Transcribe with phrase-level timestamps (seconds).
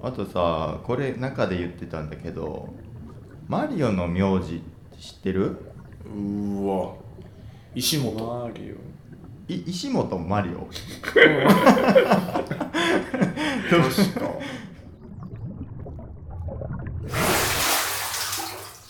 [0.00, 2.72] あとさこれ中で言ってたんだけど
[3.48, 4.62] マリオの名字
[4.98, 5.56] 知ってる？
[6.04, 6.94] うーわ。
[7.74, 8.14] 石本。
[8.14, 8.74] マリ
[9.54, 10.68] い石本マリオ。
[13.70, 14.26] 確か。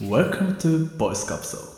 [0.00, 1.77] Welcome to Voice Capsule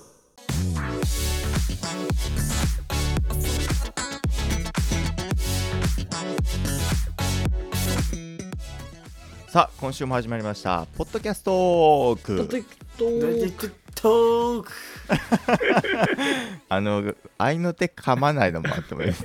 [9.50, 10.86] さあ今週も始まりました。
[10.96, 11.54] ポッドキャストー
[12.12, 12.16] オ。
[12.16, 12.36] ク。
[16.68, 19.08] あの愛の手噛まないのもあってもいい。
[19.08, 19.24] です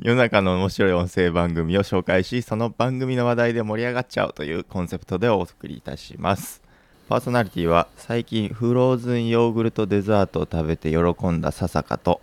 [0.00, 6.62] 世の中の面白い音声番組を紹介しその番組の話題で盛り上がっちゃうというコンセプトでお送りいたします。
[7.10, 12.22] パーソナリティは最近フローズンヨーグルトデザートを食べて喜んだ笹香と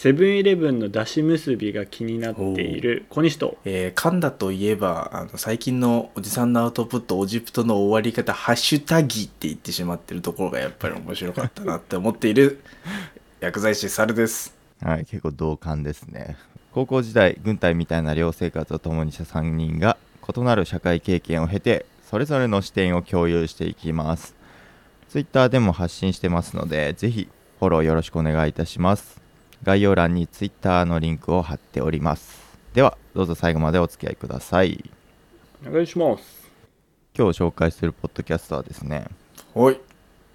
[0.00, 3.58] セブンイレブンのだし結びが気になっている小西と。
[3.66, 12.62] えー、噛んだといえばあの最近のおじさんのアウトプットオジプトの終わり方ハッシュタギって言ってしまってるところがやっぱり面白かったなって思っている
[13.40, 14.56] 薬剤師猿です。
[14.80, 16.38] はい、結構同感ですね。
[16.72, 19.98] 高校時代軍隊みたいな寮生活を共にした3人が
[20.34, 24.34] 異なる社会経験を経てそれぞれの視点を共有していきます。
[25.10, 27.28] Twitter でも発信してますのでぜひ
[27.58, 29.20] フォローよろしくお願いいたします
[29.62, 32.40] 概要欄に Twitter のリンクを貼っております。
[32.72, 34.82] ではどうぞ最後までお付き合いください。
[35.66, 36.50] お願いします。
[37.16, 39.06] 今日紹介するポッドキャストはですね
[39.54, 39.78] おい。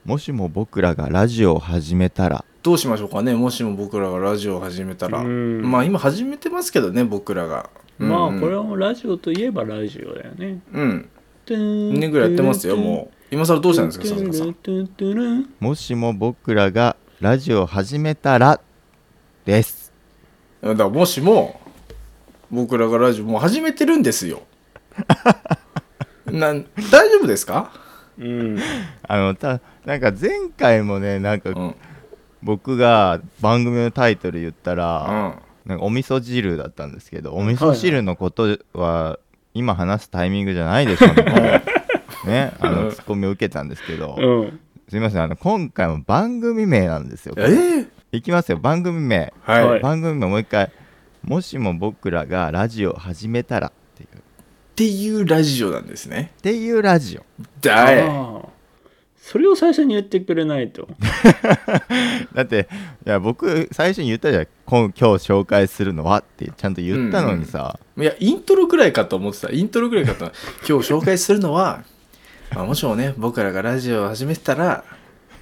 [0.03, 2.45] もしも僕らがラジオを始めたら。
[2.61, 3.33] どうしましょうかね。
[3.33, 5.19] もしも僕らがラジオを始めたら。
[5.19, 5.61] うん。
[5.63, 7.71] まあ今始めてますけどね僕らが。
[7.97, 8.39] まあうん。
[8.39, 10.59] これはもうラジオといえばラジオだよね。
[10.71, 11.09] うん。
[11.47, 13.15] 2 2年ぐらいやってますよもう。
[13.31, 15.49] 今更どうしたんですかさんん。
[15.59, 18.61] もしも僕らがラジオを始めたら
[19.45, 19.91] です。
[20.61, 21.59] だからもしも
[22.51, 24.41] 僕らがラジオもう始めてるんですよ。
[26.25, 27.71] なん大丈夫ですか？
[28.17, 28.59] うん。
[29.07, 31.55] あのたなんか前回もねなんかうん。
[31.57, 31.75] うん
[32.43, 39.17] 僕が番組のタイトル言ったら、なんかお味噌汁だったんですけどお味噌汁のことは
[39.55, 41.07] 今話すタイミングじゃないでしょ。
[41.07, 41.33] みたい。
[41.33, 41.41] な
[42.27, 44.59] ねあのツッコミを受けたんですけど、うん。
[44.89, 48.57] すいませんあの今回も番組名なんですよえー、いきますよ。
[48.57, 49.33] 番組名。
[49.41, 49.79] はい、はい。
[49.81, 50.71] 番組名もう一回。
[51.23, 53.67] もしも僕らがラジオを始めたら。
[53.67, 54.21] っていうっ
[54.75, 56.31] ていうラジオなんですね。
[56.39, 57.25] っていうラジオ。
[57.61, 58.45] だい。
[59.25, 60.87] それを最初に言ってくれないと。
[62.35, 62.67] だって
[63.07, 64.47] いや僕最初に言ったじゃん。
[64.67, 69.51] 今今日紹介するのはってちゃんと言ったのにさ、いやイントロぐらいかと思ってた。
[69.51, 70.25] イントロぐらいかと。
[70.67, 71.83] 今日紹介するのは、
[72.53, 74.83] まあ、もしもね僕らがラジオを始めてたら、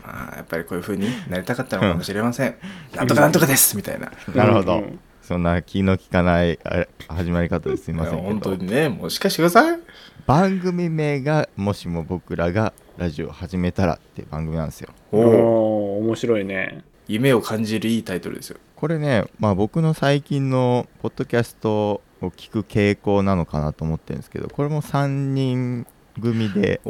[0.06, 2.56] まあ、やっぱりこういう風になりたかったのかもしれません。
[2.94, 3.08] なん。
[3.08, 4.12] とかなんとかですみたいな。
[4.36, 5.00] なるほど、うん。
[5.22, 9.80] そんな気の利かないあれ始まり方ですいません本当どにねもしかしてください。
[10.26, 14.90] 番組名がもしも僕らがラジオを始めたらっていう番組なんですよ。
[15.12, 16.84] おお面白いね。
[17.08, 18.58] 夢を感じるいいタイトルですよ。
[18.76, 25.88] これねまあ僕の最近のポッドキャストを聞く傾向なのかなと思ってるんですけどこれも3人
[26.22, 26.82] 組で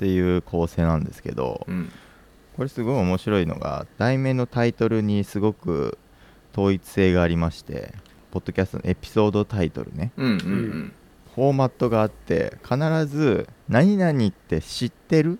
[0.00, 1.92] っていう構成なんですけどうん。
[2.56, 5.98] これすごい面白いのが題名のタイトルにすごく
[6.54, 7.92] 統一性がありまして
[8.30, 10.12] ポッドキャストのエピソードタイトルね。
[10.16, 10.92] うんうんうん。
[11.34, 15.38] フォーマットがあって必ず「何々って知ってる?」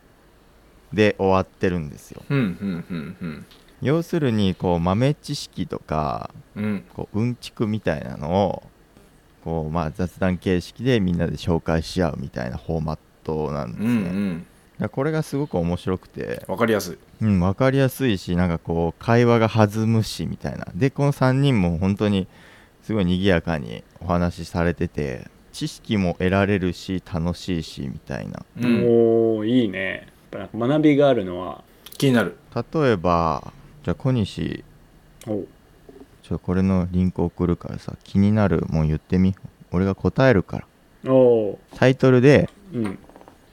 [0.92, 2.22] で終わってるんですよ。
[2.28, 3.46] うんうんうんうん。
[3.80, 6.84] 要するにこう豆知識とかうん。
[6.94, 8.62] こううんちくみたいなのを
[9.42, 14.46] こうまあ雑談形式でみんなで紹介し合うみたいなフォーマットなんですうね、んうん
[14.80, 16.42] だこれがすごく面白くて。
[16.48, 16.98] わかりやすい。
[17.20, 20.66] うん、分かりやすいしなんかこう会話が弾むしみたいな。
[20.74, 22.26] でこの3人も本当に
[22.82, 28.44] すごい賑やかにお話しされてて知識も得られるし楽しいしみたいな。
[28.58, 28.84] うん。
[28.86, 30.08] おおいいね。
[30.32, 31.62] やっぱ学びがあるのは。
[31.98, 32.36] 気になる。
[32.54, 33.52] 例えば
[33.84, 34.64] じゃあ小西。
[35.26, 35.44] お。
[36.22, 39.34] ちょこれのリンク送るからさ気になるもん言ってみ。
[39.72, 40.66] 俺が答えるから。
[41.76, 42.98] タイトルでうん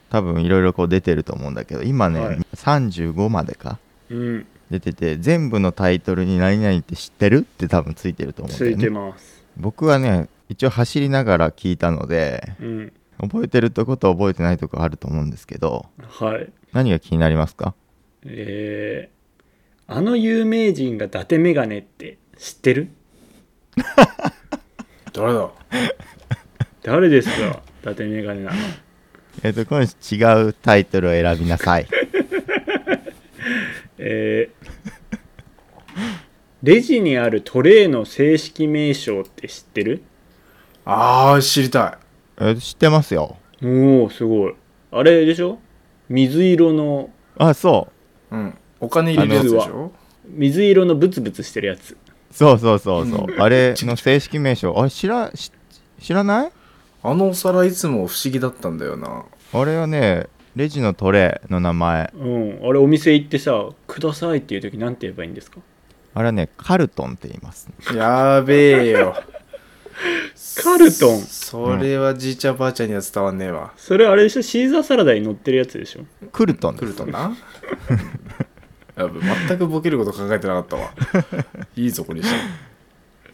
[0.10, 9.44] 多分いろいろこう出てると思うんだけど今ね、はい35までかうん出てて全部のタイトルに「何々って知ってる?」って多分ついてると思うんだよねついてます。
[9.58, 16.50] 僕はね一応走りながら聞いたのでうん覚えてるとこと覚えてないとこあると思うんですけどはい。
[16.74, 17.74] 何が気になりますか？
[18.26, 22.90] えー、あの有名人が伊達メガネって知ってる？
[25.14, 25.50] 誰だ？
[26.84, 27.62] 誰ですか？
[27.84, 28.58] 伊達メガネなの。
[29.44, 31.88] えっ、と今週違うタイトルを選びなさい。
[34.00, 34.68] えー、
[36.64, 40.02] レジにあるトレイの正式名称って知ってる？
[40.86, 42.00] ああ知りた
[42.40, 43.38] え知ってますよ。
[43.64, 44.56] おおすごい。
[44.92, 45.60] あれでしょ？
[46.10, 47.90] 水色のあそ
[48.32, 48.36] う。
[48.36, 48.58] いうん。
[48.80, 49.92] お金入れるやつでしょ？
[50.26, 51.98] 水色のブツブツしてるやつ。
[52.32, 53.42] そうそうそうそう、うん。
[53.42, 54.78] あれの正式名称。
[54.80, 55.52] あれ知らし
[56.00, 56.52] 知らない？
[57.10, 59.24] あのお皿いつも不思議だったんだよな。
[59.54, 60.28] あれはね
[60.58, 62.12] レジのトレーの名前。
[62.20, 62.60] うん。
[62.70, 65.60] あれお店行ってさ「ください」っていう時なんて言えばいいんですか？
[66.14, 69.16] あれはねカルトンって言いますやべえよ。
[70.62, 71.20] カルトン？
[71.22, 73.72] それはじいちゃんばあちゃんには伝わんねえわ。
[73.78, 74.42] それあれでしょ？
[74.42, 76.02] シーザーサラダに乗ってるやつでしょ？
[76.34, 76.94] クルトンです。
[76.94, 77.38] 来るとな？
[78.98, 80.92] やべ全くボケること考えてなかったわ。
[81.76, 82.40] いいぞこれにして。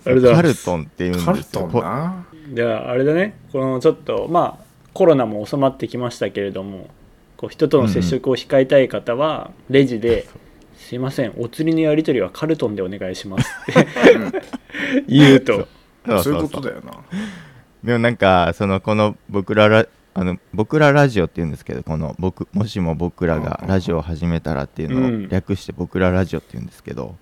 [0.06, 1.32] あれだカルトンって言うんですよ。
[1.34, 2.26] カルトンこな？
[2.52, 3.36] じゃああれだね。
[3.52, 4.64] このちょっとまあ
[4.94, 6.90] コロナも収まってきましたけれども
[7.38, 10.28] こう人との接触を控えたい方はレジで
[10.78, 14.42] 「すいませんお釣りのやり取りはカルトンでお願いします」って
[15.08, 15.68] 言うと。
[16.22, 16.34] そう。
[16.34, 16.92] いうことだよな。
[17.84, 25.26] でもなんかそのこの僕らラあの僕らラジオって言うんですけどこの僕もしも僕らがラジオを始めたらっていうのうん。
[25.26, 27.16] を略して僕らラジオって言うんですけど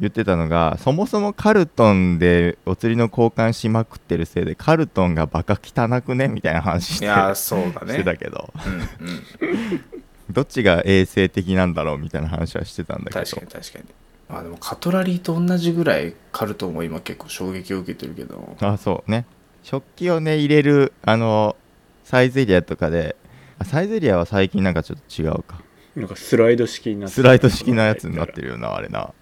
[0.00, 8.52] 言ってたのがそもそもカルトンでお釣りの交換しまくってるせいでカルトンがバカ汚くねみたいな話していやそうだしてねたけど。
[8.66, 9.84] うんうん。
[10.30, 13.20] どっちが衛生的なんだろうみたいな話はしてたんだけど。
[13.20, 13.84] 確かに確かに。
[14.28, 18.56] あでもカトラリーと同じぐらいカルトンも今結構衝撃を受けてるけど。
[18.60, 19.26] あそうね。
[19.62, 21.56] 食器をね入れるあの
[22.04, 23.16] サイゼリアとかで
[23.58, 25.62] あサイゼリアは最近なんかちょっと違うか。
[25.94, 29.12] なんかスライド式になってスライド式のやつになってるよなあれな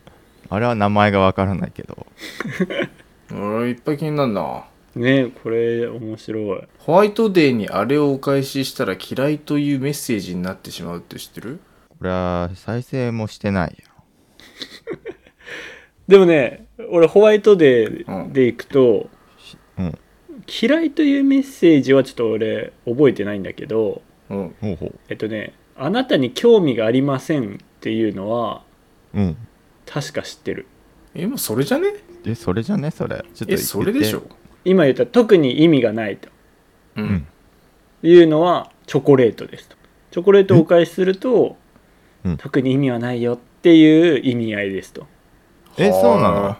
[0.53, 2.07] あれは名前がわからないけど。
[3.31, 4.65] 俺いっぱい気になるな。
[4.95, 6.63] ねこれ面白い。
[6.79, 11.59] ホワイトデーにあれをお返ししたら嫌いというメッセージになってしまうって知ってる？
[11.89, 13.93] これは再生もしてないよ。
[16.07, 19.09] でもね俺ホワイトデーで行くと、
[19.79, 19.99] うん
[20.61, 24.55] 嫌いというメッセージはちょっと俺覚えてないんだけどうん。
[24.61, 28.63] ほうほえっとね「あなたに興味がありません」っていうのは
[29.15, 29.37] ううん
[29.87, 30.67] 確か知ってる。
[31.15, 31.89] えもうそれじゃね？
[32.25, 32.91] えそれじゃね？
[32.91, 33.17] それ。
[33.17, 34.23] ちょっと言えそれでしょ？
[34.65, 36.29] 今言った特に意味がないと。
[36.97, 37.27] ううん。
[38.03, 39.77] いうのはチョコレートですと。
[40.11, 41.57] チョコレートをお返しすると、
[42.25, 42.37] うん。
[42.37, 45.07] 特に意味はないよっていう意味合いですと。
[45.77, 46.01] えはあ。
[46.01, 46.57] そうなの？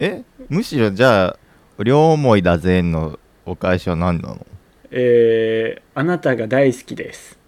[0.00, 1.38] えむしろじゃあ
[1.82, 4.46] 両思いだぜのお返しは何なの？
[4.90, 7.38] えーあなたが大好きです」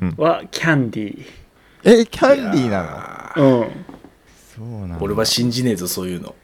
[0.00, 0.14] うん。
[0.16, 1.24] はキャンディ
[1.84, 3.60] えキャンディーなの？
[3.60, 3.68] うん、
[5.00, 6.34] 俺は信じねえぞそういうの、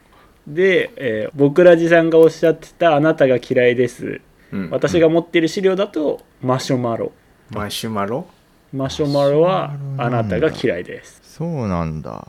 [0.47, 4.21] で、えー僕らじさんがおっしゃってた「あなたが嫌いです」
[4.53, 7.11] うん、私が持ってる資料だとマシュマロ。
[7.49, 8.25] マシュマロ？
[8.73, 11.19] マシュマロはマシュマロあなたが嫌いです。
[11.23, 12.27] そうなんだ。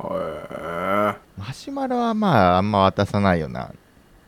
[0.00, 0.04] へ
[1.38, 3.70] マシュマロはまああんま渡さないよな。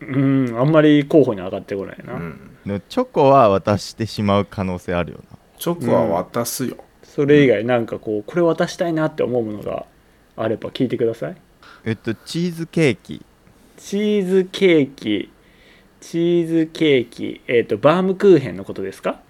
[0.00, 2.82] うんあんまり候補に上がってこないな、えうん。
[2.88, 5.38] チョコは渡してしまう可能性あるよな。
[5.58, 9.86] チョコは渡すよ、それ以外なんかこうこれ渡したいなって思うものが
[10.36, 11.36] あれば聞いてください。
[11.84, 13.24] えっとチーズケーキ。
[13.76, 15.30] チーズケーキ。
[16.00, 17.40] チーズケーキ。
[17.46, 19.20] えっ、とバームクーヘンのことですか？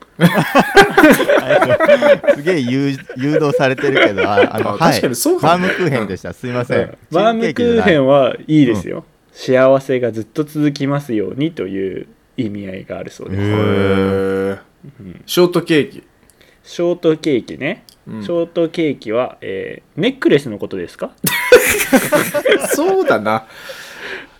[2.36, 4.92] すげえ誘誘導されてるけどああのあはい。
[4.92, 5.66] 確かにそうかも。
[5.66, 6.32] ねバームクーヘンでした。
[6.32, 12.06] すいません、バームクーヘンははいいですよ、幸せがずっと続きますようにという
[12.36, 16.04] 意味合いがあるそうです、へへーえショートケーキ、
[16.62, 18.22] ショートケーキね、うん。
[18.22, 21.12] ショートケーキは、えーネックレスのことですか？
[22.74, 23.46] そうだな。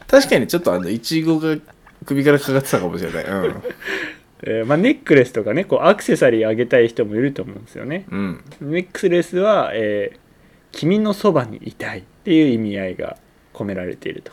[0.06, 1.56] 確かにちょっとあのいちごが
[2.04, 3.24] 首からかかってたかもしれない。
[3.24, 3.62] うん。
[4.46, 8.04] えーまあ、ネックレスとかねこうアクセサリーあげたい人もいると思うんですよね。
[8.10, 8.44] うん。
[8.60, 10.18] ネックレスは、えー
[10.76, 13.16] 君のそばにいたい」っていう意味合いが
[13.52, 14.32] 込められていると。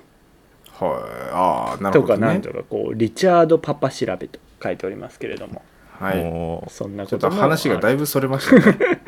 [0.83, 0.99] はい。
[1.31, 5.61] ああなるとほど、ね、かなんとかこうリチャード・パパ調べと書いておりますけれども。
[5.99, 6.69] はい。
[6.71, 8.99] そんなちょっこともと話がだいぶぶそれましたね、うん、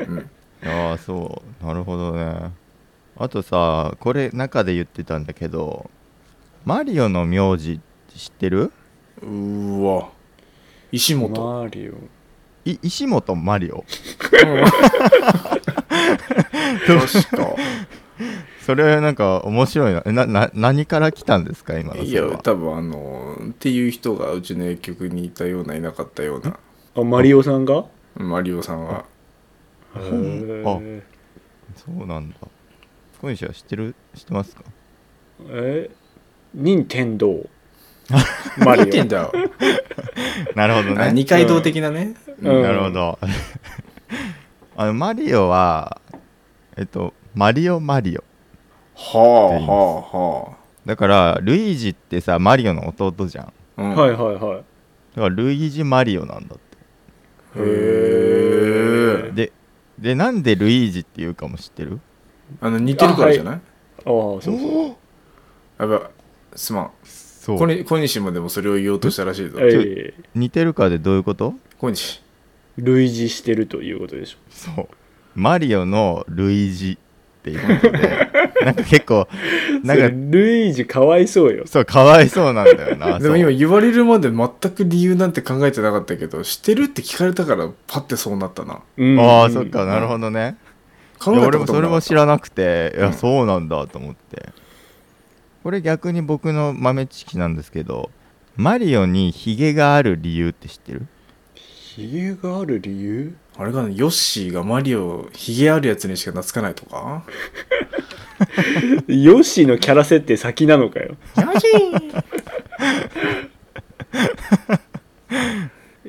[0.74, 1.66] ああそう。
[1.66, 2.50] なるほどね。
[3.16, 5.88] あとさこれ中で言ってたんだけど
[6.64, 7.80] マリオの名字
[8.16, 8.72] 知ってる？
[9.22, 10.08] うーわ。
[10.90, 11.94] 石本、マリオ。
[12.64, 13.84] い石本マリオ。
[16.86, 17.54] 確か。
[18.60, 20.02] それなんか面白いな。
[20.06, 21.78] えなな何から来たんですか？
[21.78, 26.58] 今のいや多分あのっていう人がうちの薬局にいたようないなかったような。
[26.96, 27.84] あマリオさんが？
[28.16, 29.04] マリオさんは
[29.96, 31.02] へー
[31.76, 32.36] そうなんだ。
[33.20, 34.62] 小西は知ってる知ってますか？
[35.48, 35.90] え
[36.54, 37.46] 任天堂。
[38.58, 39.32] マリオ見てんだよ、
[40.54, 42.62] なるほどあね二階堂的なね、うん。
[42.62, 43.18] なるほど。
[44.76, 46.00] あのマリオは
[46.76, 48.24] えっとマリオマリオ。
[48.94, 53.52] はあはあはだからルイージってさマリオの弟じゃん。
[53.78, 53.96] うん。
[53.96, 54.64] はいはいはい。
[55.16, 56.60] だからルイージ・マリオなんだっへ
[57.56, 57.62] えて
[59.98, 62.00] ででなんでルイージっていうかも知ってる？
[62.60, 63.54] あの似てるからじゃない？
[63.54, 63.62] ああ
[64.04, 65.82] そうそう。
[65.82, 66.00] やばい
[66.56, 66.90] すまん。
[67.04, 67.58] そう。
[67.58, 69.58] 小に小西もでもそれを言おうとしたらしいぞ。
[69.60, 71.54] ええ似てるかでどういうこと？
[71.78, 72.22] 小西
[72.76, 74.38] 類似してるということでしょ。
[74.50, 74.88] そう。
[75.34, 76.98] マリオのルイージ
[77.44, 78.28] っていうことで
[78.64, 79.28] なんか結構
[79.84, 81.64] なんかルイージかわいそうよ。
[81.66, 83.18] そうかわいそうなんだよな。
[83.20, 88.80] でも今言われるまで全く理由なんて考えてなかったけど知ってるって聞かれたからパッてそうなったな。
[88.96, 89.20] うん。
[89.20, 90.56] ああそっかなるほどね。
[91.18, 94.48] 考えたこといや俺もそれも知らなくていや、うんそうなんだと思って。
[95.62, 98.10] これ逆に僕の豆知識なんですけど
[98.56, 101.06] マリオにヒゲがある理由って知ってる？
[101.54, 103.34] ひげがある理由？
[103.56, 107.22] あれかなヨッシーがマリオヒゲあるやつにしか懐かないとか？
[109.06, 111.14] ヨッシーのキャラ設定先なのかよ。
[111.36, 111.66] ヨッシ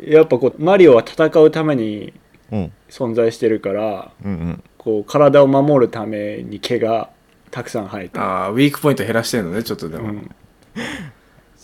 [0.03, 0.11] ー。
[0.11, 2.13] やっぱこうマリオは戦うために
[2.51, 2.71] うん。
[2.89, 4.63] 存在してるからうんうん。
[4.77, 7.09] こう体を守るために毛が
[7.51, 8.17] たくさん生えて。
[8.17, 10.31] るああウィークポイント減らしてんのねちょっとでも、うん。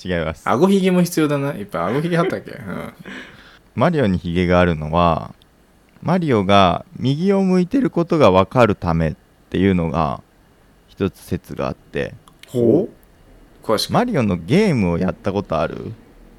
[0.03, 0.47] 違います。
[0.47, 1.53] 顎ひげも必要だな。
[1.53, 2.93] いっぱい顎ひげあったっけ、うん、
[3.75, 5.33] マリオにヒゲがあるのは
[6.01, 9.15] マリオが右を向いてることが分かるためっ
[9.49, 10.21] ていうのが
[10.87, 12.15] 一つ説があって。
[12.47, 13.65] ほう。
[13.65, 13.93] 詳しく。
[13.93, 15.93] マリオのゲームをやったことある？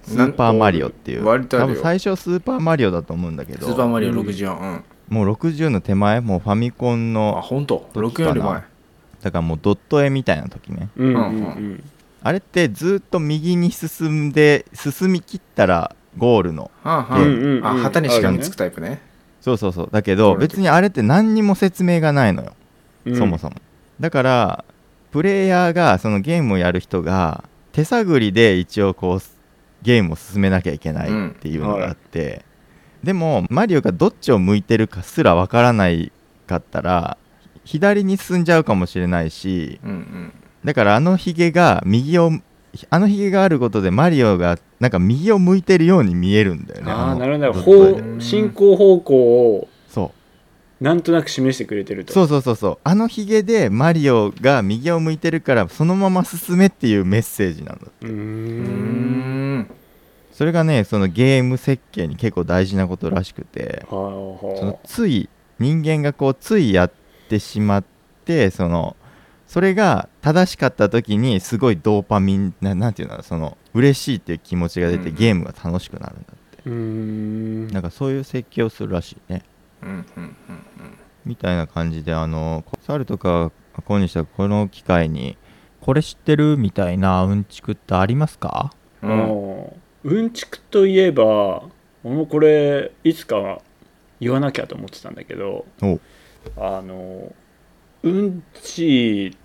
[0.04, 1.24] スーパーマリオっていう。
[1.24, 3.66] 多分最初スーパーマリオだと思うんだけど。
[3.66, 7.88] スーパーマリオうん64うん、もう60の手前もうファミコンあの本当？
[7.94, 8.28] 時かな。
[8.28, 8.62] 64より前。
[9.22, 10.88] だからもうドット絵みたいな時ね。
[10.96, 11.22] うんうんうん。
[11.22, 11.24] う
[11.60, 11.84] ん
[12.24, 17.66] あれってずっと右に進んで進み切ったらゴールのはあはあ、うんうんうん。
[17.66, 19.02] あ旗にしがみつくタイプね
[19.42, 19.88] そうそうそう。
[19.90, 22.54] だけど別にあれって何にも説明がないのよ、
[23.04, 23.16] うん。
[23.16, 23.56] そもそも。
[24.00, 24.64] だから
[25.10, 29.20] プレイヤーがそのゲームをやる人が手探りで一応こう
[29.82, 32.44] ゲームを進めなきゃいけないっていうのがあって、
[33.02, 36.12] でもマリオがどっちを向いてるかすらわからない
[36.46, 37.18] かったら
[37.64, 40.32] 左に進んじゃうかもしれないしうんうん。
[40.64, 42.30] だからあのヒゲが右を
[42.90, 46.86] あのヒゲがあることでマリオがなんか右を向いてるように見えるんだよね。
[46.86, 48.20] のああなるほど。
[48.20, 49.14] 進行方向
[49.56, 50.12] をそ
[50.80, 50.84] う。
[50.84, 52.12] なんとなく示してくれてると。
[52.12, 52.78] そうそうそうそう。
[52.82, 59.58] あのヒゲでマリオが右を向いてるからそのまま進めっていうメッセージなんだうーうーん。
[59.60, 59.70] ん
[60.32, 63.84] それがねそのゲーム設計に結構大事なことらしくて。
[63.90, 66.92] はあはそのつい人間がこうついやっ
[67.28, 67.84] てしまっ
[68.24, 68.96] てその
[69.52, 75.14] それが正しかった時にすごいドーパミンななんていうのその嬉しいっていう気持ちが出てうん。
[75.14, 77.66] ゲームが楽しくなるんだって、うーん。
[77.68, 79.42] なんかそういう設計をするらしいね。
[79.82, 80.34] うんうんうん
[81.26, 83.52] みたいな感じであの猿とか
[83.84, 85.36] 小西はこの機会に
[85.82, 88.72] これ知ってるみたいなうんちくってありますか？
[89.02, 89.72] ううんん
[90.04, 91.62] うんちくといえば
[92.02, 93.60] 俺もこれいつか
[94.18, 96.00] 言わなきゃと思ってたんだけどお。
[96.56, 97.34] あの
[98.02, 99.36] うんちう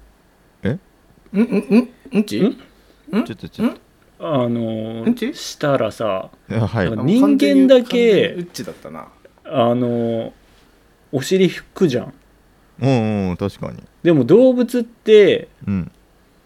[1.33, 3.79] んうんうんうんちんんちょっとちょっと
[4.19, 9.07] あのうんちしたらさはい人間だけうっちだったな
[9.45, 10.33] あの
[11.11, 12.13] お尻拭くじゃん
[12.81, 15.91] うんうん確かにでも動物ってうん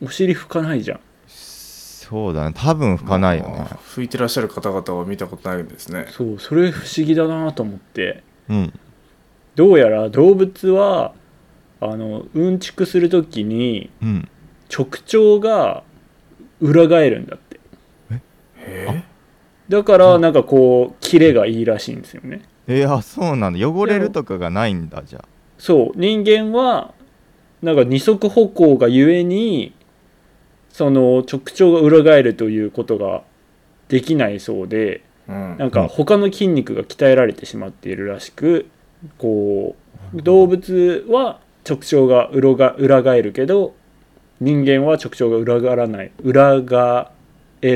[0.04, 8.74] お尻拭かないじゃんそうだね多分吹かないよね拭いてらっしゃる方々は見たことないんですねそうそれ不思議だなと思ってうん
[9.56, 11.14] どうやら動物は
[11.80, 14.28] あのうんちくする時にうん
[14.72, 15.84] 直腸が
[16.62, 17.60] 裏返るんだって。
[18.58, 19.04] へ
[19.68, 22.42] だからなんかこうキレがいいらしいんですよね。
[22.68, 23.70] えー、あそうなんだ。
[23.70, 25.26] 汚れるとかがないんだじゃあ。
[25.58, 26.00] そう。
[26.00, 26.94] 人間は
[27.62, 29.74] なんか二足歩行がゆえに
[30.70, 33.24] その直腸が裏返るということが
[33.88, 35.58] できないそうでえうん。
[35.58, 38.68] なんか他の筋肉が鍛えられてしまっているらしく
[39.18, 39.76] こ
[40.14, 43.74] う動物は直腸が裏が裏返るけど
[44.42, 46.12] 人間は直腸が裏返らない。
[46.24, 47.12] 裏返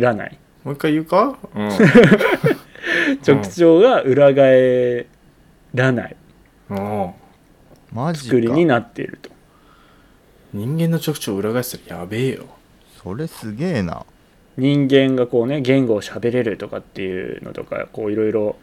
[0.02, 0.38] らない。
[0.64, 1.38] もう一回言うか？
[1.56, 1.70] うん。
[3.26, 5.06] 直腸が裏返
[5.76, 6.16] らない。
[6.72, 7.12] うん。
[7.94, 8.26] マジか。
[8.26, 9.30] 作りになっていると。
[10.54, 12.46] 人間の直腸を裏返したらやべえよ。
[13.04, 14.04] それすげえな。
[14.58, 18.56] 人間がこうね言語を喋れるとかっていうのとかこういろいろ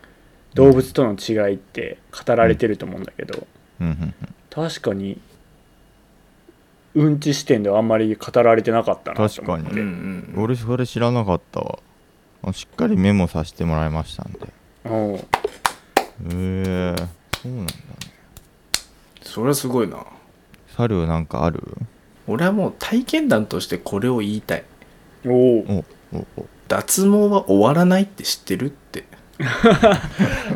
[0.55, 3.47] 動物との違いって語られてると思うんだけど。
[3.81, 3.87] うん。
[3.87, 4.15] うん。
[4.51, 5.21] 確かに
[6.95, 9.41] うんち視点ではあんまり語られてなかったなと思って。
[9.41, 9.81] 確かに。
[9.81, 11.79] うんうん俺それ知らなかったわ。
[12.45, 14.39] あしっかりメモさせてもらいましたんで。
[14.85, 14.89] う。
[14.91, 15.23] んへ
[16.31, 16.95] え
[17.43, 17.73] そうなんだ。
[17.73, 17.77] ね
[19.23, 20.05] それはすごいな。
[20.77, 21.63] 猿はなんかある？
[22.27, 24.65] 俺はもう体験談としてこれを言いたい。
[25.27, 29.05] おおおおお脱毛は終わらないって知ってるって。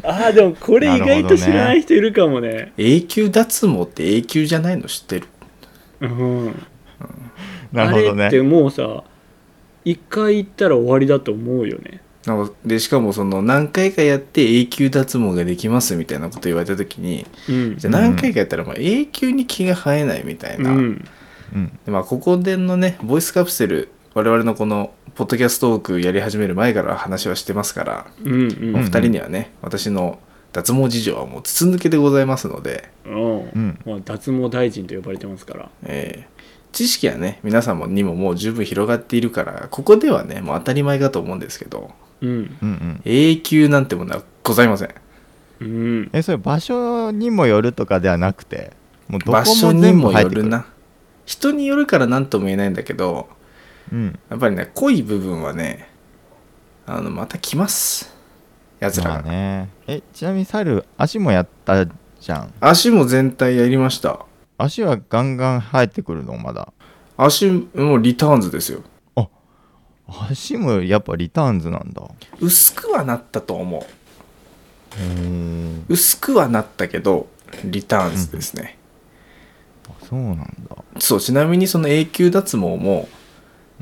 [0.02, 2.73] ああでもこれ意外と知らない人いるかもね。
[2.76, 5.26] 永久脱毛って永久じゃないの知ってる？
[6.00, 6.66] うん。
[7.72, 8.42] なるほどあれってね。
[8.42, 9.04] もうさ
[9.84, 12.00] 一回行ったら終わりだと思うよね。
[12.26, 17.76] なんかでしかもその何回かやって永久脱毛ができますみたいなこと言われた時にうん。
[17.78, 21.04] じゃあ何回かやったらまあ永久に毛が生えないみたいな、うん。
[21.54, 21.78] うん。
[21.84, 28.76] でまあここでのねボイスカプセル我々のこのポッドキャストトークやり始める前から話はしてますから、うんうん。
[28.76, 30.18] お二人にはね私の
[30.56, 33.14] 脱毛事情はもう筒抜けでございますので、うん。
[33.14, 33.78] うん。
[33.84, 35.70] まあ、脱毛大臣と呼ばれてますから。
[35.84, 36.36] えー
[36.72, 42.28] 知識はね皆様にももう十分広がっているからここではねもう当たり前かと思うんですけどうん。
[42.30, 43.00] うんうん。
[43.06, 44.90] 永久なんてものはございません。
[45.60, 46.10] うん。
[46.12, 48.72] えそれ場所にもよるとかではなくて
[49.08, 50.38] もうどこ場所もにも全部入ってくる。
[50.40, 50.66] よるな。
[51.25, 53.28] 人によるから何とも言えないんだけど
[53.90, 54.18] うん。
[54.28, 55.88] やっぱりね濃い部分はね
[56.84, 58.14] あのまた来ます
[58.80, 59.11] やつら。
[59.11, 59.68] まあが、ね。
[59.87, 62.52] えちなみに猿足もやったじゃん。
[62.61, 64.21] 足も全体やりました。
[64.59, 66.73] 足はガンガン生えてくるのまだ。
[67.16, 68.83] 足もリターンズですよ。
[70.09, 72.02] 足もやっぱリターンズなんだ。
[72.40, 73.83] 薄くはなったと思う。
[74.99, 77.26] う薄くはなったけど
[77.64, 78.78] リターンズですね、
[79.88, 80.76] あそうなんだ。
[80.99, 83.09] そうちなみにその永久脱毛も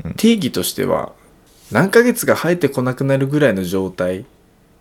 [0.05, 0.15] うん。
[0.15, 1.13] 定義としては
[1.71, 4.25] 何ヶ月が生えてこなくなるぐらいの状態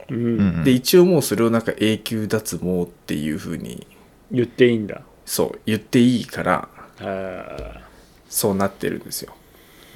[0.09, 0.63] うんうん。
[0.63, 3.87] で一応もうそれをなんか永久脱毛っていう風に。
[4.31, 5.01] 言っていいんだ。
[5.25, 6.67] そう言っていいから
[6.99, 7.81] あ
[8.29, 9.33] そうなってるんですよ。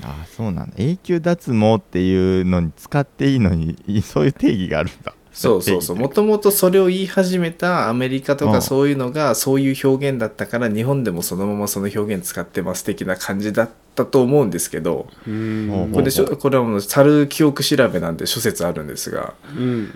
[0.03, 0.75] あそうなんだ。
[0.77, 5.13] 永久脱毛っていうのに使っていいのにい そういう定義があるんだ。
[5.33, 5.97] そうそうそう。
[5.97, 8.51] もともとそれを言い始めたアメリカとうん。
[8.51, 19.93] かそういうのがそういう表現だったから日本でもそのままその表現使ってます的な感じだったと思うんですけどこれでしょこれはもう猿記憶調べなんで諸説あるんですがうん。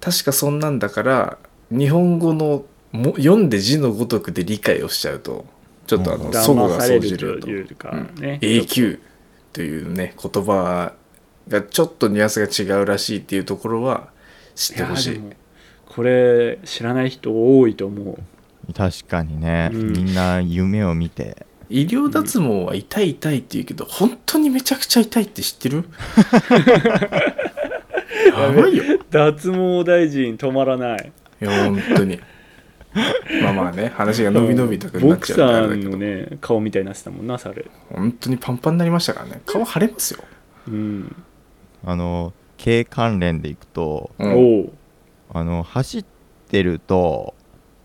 [0.00, 1.38] 確かそんなんだから
[1.70, 5.46] 日本語のも読んで字のごとくで理解をしちゃうと
[5.86, 6.32] ちょっとあのうん。
[6.32, 7.48] 齟齬が騙され生じるよと
[8.40, 9.00] 永久
[9.52, 10.92] というね言葉
[11.48, 14.08] がちょっとニュアンスが違うらしいっていうところは
[14.56, 15.20] 知ってほしい。
[15.86, 18.72] これ知らない人多いと思う。
[18.74, 19.92] 確かにね、うん。
[19.92, 25.84] みんな夢を見て医療脱毛は痛い痛いって言うけど、本当にめちゃくちゃ痛いって知ってる？
[28.34, 28.84] やばいよ。
[28.84, 31.12] い脱毛大臣止まらない。
[31.40, 32.20] や本当に。
[33.42, 35.90] まあまあね話が伸び伸びとくなっちゃうだけど。
[35.90, 37.70] ーのね顔みたいになってたもんな猿。
[37.90, 39.42] 本当にパンパンになりましたからね。
[39.44, 40.24] 顔腫れますよ、
[40.68, 41.14] うん、
[41.84, 44.72] あの経関連でいくとうん。
[45.32, 46.04] あの走っ
[46.48, 47.34] てると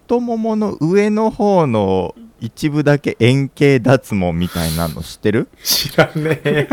[0.04, 5.48] 太ももの上の方の一部だけ円形脱毛みたいなの知ってる？
[5.64, 6.68] 知らねえ。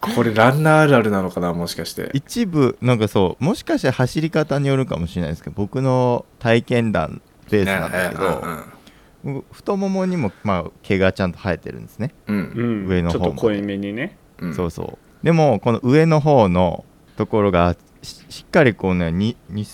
[0.00, 2.10] これランナーあるあるなのかなもしかして。
[2.14, 12.36] 一部なんかそうもしかしたら走り方によるかもしれないですけど僕の体験談ベースなんだけど、太ももにも、まあ、毛がちゃんと生えてるんですね、うん。
[12.36, 12.84] ううん。
[12.84, 14.16] ん、上の方ちょっと濃いめにね。
[14.38, 14.54] うん。
[14.54, 15.24] そうそう。
[15.24, 16.84] でもこの上の方の
[17.16, 19.64] ところがししっかりこうねにに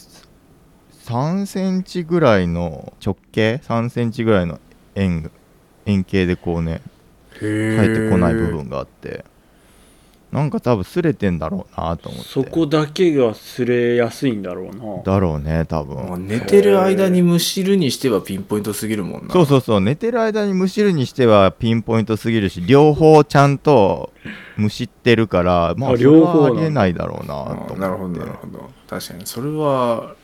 [1.10, 4.60] 3センチぐらいの直径3センチぐらいの
[4.94, 5.30] 円
[5.86, 6.80] 円形でこうね
[7.42, 9.24] へえ生えてこない部分があって
[10.30, 12.28] なんか多分擦れてんだろうなと思って。
[12.28, 15.02] そこだけが擦れやすいんだろうな。
[15.02, 19.32] だろうね多もう分寝てる間にむしるにしてはピンポイントすぎるもんな。
[19.32, 24.12] そうそうそう寝てる間にむしるにしてはピンポイントすぎるし両方ちゃんと
[24.56, 27.80] むしってるからまあ両方ありえないだろうなとあ思って。
[27.80, 28.70] なるほどなるほど。
[28.88, 30.14] 確かにそれは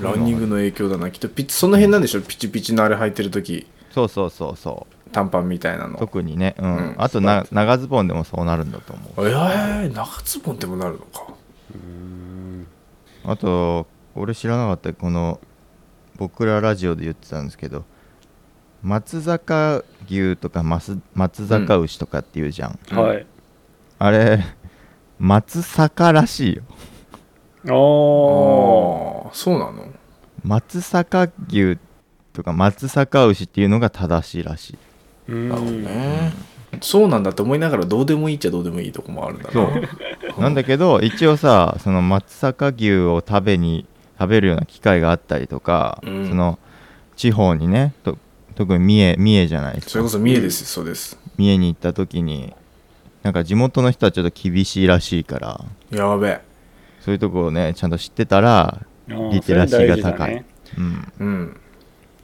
[0.00, 1.28] ランニングの影響だなきっと。
[1.28, 3.66] ピッその辺なんでしょピチピチのあれ履いてる時。
[3.92, 5.10] そうそうそうそう。
[5.10, 5.98] 短パンみたいなの。
[5.98, 6.76] 特にね、うん。
[6.76, 6.94] うん。
[6.98, 9.28] あとな長ズボンでもそうなるんだと思う。
[9.28, 11.34] えー、長ズボンでもなるのか。
[13.26, 15.40] あと俺知らなかったこの
[16.16, 17.84] 僕らラジオで言ってたんですけど
[18.82, 22.98] 松坂牛とか松松坂牛とかっていうじゃん、うん。
[22.98, 23.26] はい。
[23.98, 24.44] あれ
[25.18, 26.62] 松坂らしいよ
[27.66, 29.86] ああそうなの？
[30.44, 31.78] 松阪牛
[32.32, 34.78] とか松阪牛っていうのが正しいらしい。
[35.28, 36.32] うんなるほどね。
[36.82, 39.52] そうなんだって思いながらどうでもいいっちゃどうでもいいとこもあるんだな。
[39.52, 40.40] そう。
[40.40, 43.86] なんだけど一応さその松阪牛を食べに
[44.18, 46.28] 食べるような機会があったりとか、うん。
[46.28, 46.58] その
[47.16, 48.18] 地方にねと
[48.56, 49.90] 特に三重三重じゃないですか。
[49.92, 50.66] それこそ三重です。
[50.66, 51.16] そうです。
[51.38, 52.52] 三重に行った時に
[53.22, 55.64] なんか地元の人はちょっと厳しいらしいから。
[55.90, 56.40] やべえ
[57.04, 60.36] そういうとこをねちゃんと知ってたらリテラシーが高い。
[60.36, 60.46] ね。
[60.78, 61.12] うん。
[61.18, 61.60] うん。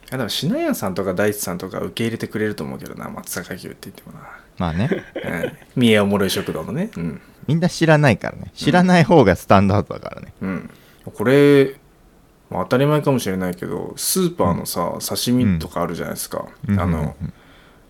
[0.03, 4.89] いやでも品屋さんとか大地さんとか受け入れてくれると思うけどな松阪牛って言ってもな、まあね。
[5.23, 6.89] うん、三重おもろい食堂のね。
[6.97, 7.21] うん。
[7.45, 8.51] みんな知らないからね。
[8.55, 10.69] 知らない方がスタンダードだからね、うん。
[11.13, 11.75] これ、
[12.49, 16.79] まあ当たり前かもしれないけどスーパーのさ、刺身とかあるじゃないですか、うん。
[16.79, 17.15] あの、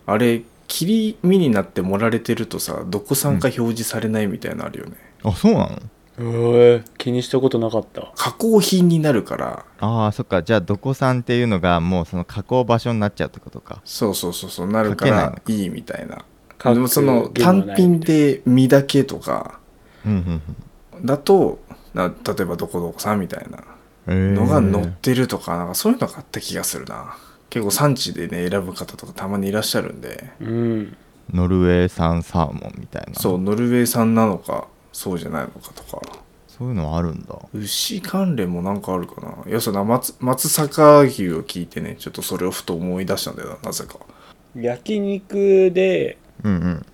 [0.04, 5.78] あれ切り身になって盛られてるとさどこ産か表示されないみたいなのあるよね、あそうなの？
[6.18, 8.12] へえ気にしたことなかった。
[8.16, 9.64] 加工品になるから。
[9.80, 10.42] ああそっか。
[10.42, 13.80] じゃあどこさんっていうのがもうその加工場所になっちゃうってことか。
[13.84, 16.24] そうそうそうそうなるからいいみたいな。
[16.72, 19.58] でもその単品で身だけとか。
[21.02, 21.60] だと
[21.94, 23.58] な例えばどこどこさんみたいな。
[24.04, 27.16] うんのが載ってるとかなんかそういうのがあった気がするな。
[27.50, 30.32] 結構産地でね選ぶ方とかたまにいらっしゃるんで。
[30.40, 30.96] うん。
[31.32, 33.14] ノルウェー産サーモンみたいな。
[33.14, 36.00] そうノルウェー産なのかそうじゃないのかとか。
[36.46, 37.34] そういうのあるんだ。
[37.54, 39.50] 牛関連もなんかあるかな。
[39.50, 43.96] いやその松松阪牛を聞いてねちょっとそれをふと思い出したんだよななぜか。
[44.54, 46.86] 焼肉でうんうん。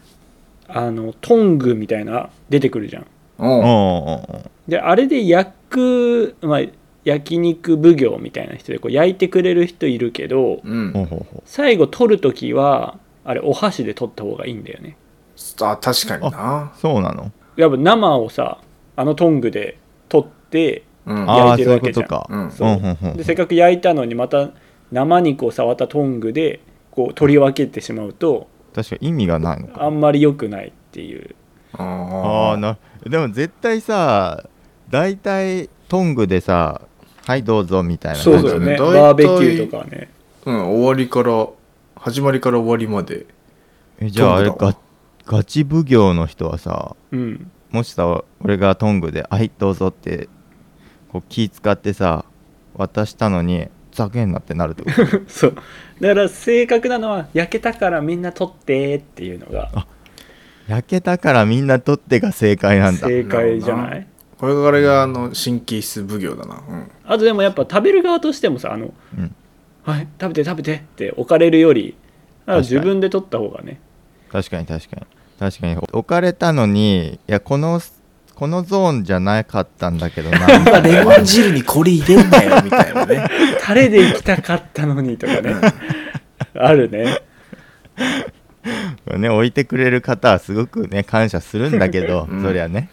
[0.68, 3.06] あのトングみたいな出てくるじゃん。
[3.38, 3.48] うん。
[3.48, 6.61] おうであれで焼く、まあ、
[7.04, 11.40] 焼肉奉行みたいな人でこう焼いてくれる人いるけどうん。
[11.44, 14.96] 最後取る時はあれお箸で取った方がいいんだよね。
[15.61, 16.72] あ確かにな。
[16.76, 17.32] うそうなの？
[17.58, 18.58] やっぱ生をさ
[18.96, 21.16] あのトングで取ってうん。
[21.18, 22.06] 焼いああそういうてるわけじゃん。
[22.06, 22.26] ことか。
[22.30, 22.50] うん。
[22.50, 23.16] そううんうんうん。
[23.16, 24.50] でせっかく焼いたのにまた
[24.92, 29.84] 生肉を触ったトングでこう取り分けてしまうと確か意味がないのか。
[29.84, 31.34] あんまり良くないっていう。
[31.72, 34.44] あああなでも絶対さ
[34.88, 36.82] 大体トングでさ
[37.26, 38.76] 「はいどうぞ」みたいなそうだよね。
[38.76, 40.10] バーベキューとかね。
[40.46, 41.46] うん終わりから
[41.96, 43.26] 始まりから終わりまで。
[44.00, 44.66] えじゃああれトングだ。
[44.68, 44.78] わガ
[45.30, 47.50] ガチ奉行の人はさうん。
[47.70, 50.28] もしさ俺がトングで「はいどうぞ」って
[51.12, 52.24] こう気使ってさ
[52.74, 55.20] 渡したのにざけんなってなるってこと？
[55.30, 55.54] そう。
[56.00, 59.86] だから正確なのは焼けたからみんな取ってっていうのが。
[60.66, 63.06] 焼けたからみんな取ってが正解なんだ。
[63.08, 64.06] 正解じゃない？
[64.38, 66.62] これがあれがあの神経質奉行だな。
[66.66, 66.90] うん。
[67.04, 69.34] あとでもやっぱ食べる側としてもさあの、うん。
[69.82, 71.96] はい食べて食べてって置かれるより
[72.46, 73.80] 自分で取った方がね。
[74.30, 75.06] 確かに確かに
[75.38, 75.77] 確かに。
[75.77, 77.81] 置かれたのにいやこの
[78.35, 80.46] このゾーンじゃなかったんだけどな。
[80.55, 83.27] 今レモン汁にこれ入れんなよみたいなね。
[83.61, 85.55] タレで行きたかったのにとかね。
[86.55, 87.20] あるね。
[89.16, 92.42] ね置いてくれる方はすごくね感謝するんだけど、うん。
[92.42, 92.90] そりゃね。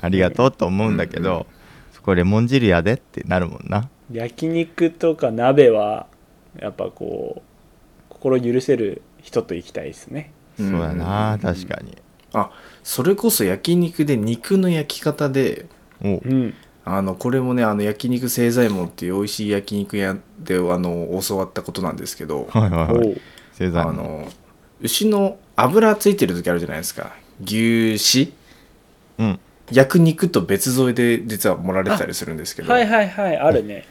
[0.00, 1.46] ありがとうと思うんだけど、
[1.92, 3.88] そこレモン汁やでってなるもんな。
[4.10, 6.06] 焼肉とか鍋は
[6.58, 7.42] やっぱこう
[8.08, 11.96] 心許せる人と行きたいですねそうだな確かに。
[12.32, 12.50] あ
[12.82, 15.66] それこそ焼肉で肉の焼き方で
[16.02, 16.28] おう。
[16.28, 16.54] ん。
[16.84, 23.20] あのこれもねあの焼肉製左衛門っていう美味しい焼肉屋であの教わったことなんですけどはいはいはい。
[23.74, 24.26] あの
[24.80, 27.12] 牛の油ついてる時あるじゃないですか。
[27.44, 28.32] 牛脂？
[29.18, 29.40] うん。
[29.70, 33.36] 焼く肉と別添えで実は盛られてたりするんですけど、はいはいはい。
[33.36, 33.86] あるね。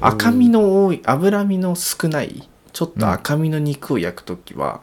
[0.00, 4.80] 赤身の多い脂身の少ないちょっと赤身の肉を焼く時は、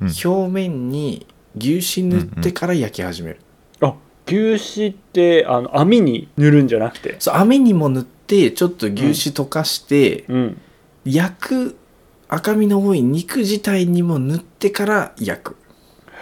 [0.00, 0.12] うん。
[0.24, 1.26] 表面に
[1.56, 3.40] 牛脂塗ってから焼き始める、
[3.80, 3.94] あ
[4.26, 7.16] 牛脂ってあの網に塗るんじゃなくて？
[7.18, 10.60] そう網にも塗ってちょっと牛脂溶かして、うん。
[11.04, 11.76] 焼く
[12.28, 15.56] 赤身の多い肉自体にも塗ってから焼く。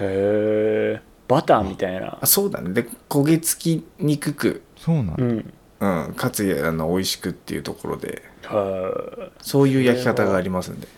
[0.00, 2.18] へえバターみたいな。
[2.20, 2.72] あそうだね。
[2.72, 5.52] で焦げ付きにくく、そうなんだ、うん。
[5.80, 8.22] うん、かつあの美味しくっていうところで。
[8.42, 10.88] はそういう焼き方がありますんで、い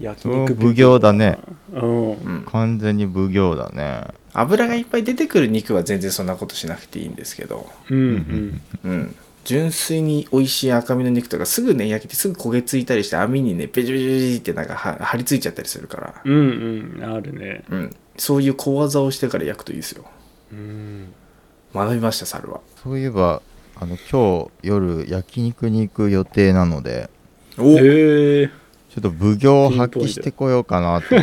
[0.00, 1.38] 焼肉奉行だね。
[1.72, 2.12] うん。
[2.12, 4.04] うん、完全に奉行だね。
[4.32, 7.98] 油がいっぱい出てくる肉は全然そんなことしなくていいんですけど、うん
[8.84, 8.90] うん。
[8.90, 17.04] うん、純粋に美味しい赤身の肉とかすぐね焼けてすぐ焦げついたりして網にねペジペジペジってなんかは張り付いちゃったりするから、うんうん。
[17.04, 17.64] あるね。
[17.70, 20.04] うん、そういう小技をしてから焼くといいですよ。
[20.52, 21.14] うん。
[21.74, 22.60] 学びました猿は。
[22.82, 23.40] そういえば
[23.76, 27.08] あの今日夜焼肉に行く予定なので。
[27.58, 28.65] おへえ
[28.96, 31.14] ちょっと奉行を発揮してこようかなと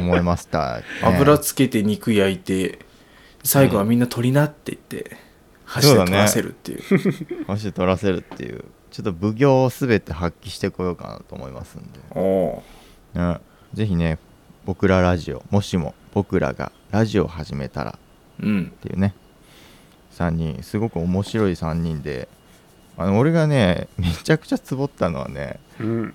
[0.00, 2.80] 思いました、ね 油つけて肉焼いて
[3.44, 5.16] 最後はみんな取りなって言って
[5.64, 6.80] 箸で取らせるっていう。
[7.46, 8.64] 箸取らせるっていう。
[8.90, 12.00] ちょっと奉行を全て発揮してこようかなと思いますんで。
[12.10, 12.62] お
[13.72, 14.18] ぜひね
[14.64, 17.98] 僕らラジオもしも僕らがラジオを始めたら。
[18.40, 18.72] ーうん。
[18.76, 19.14] っていうね。
[20.16, 22.28] 3人すごく面白い3人で。
[22.98, 26.14] あの俺がねめちゃくちゃツボったのはねうん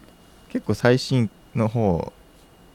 [0.55, 2.13] 結構最新の方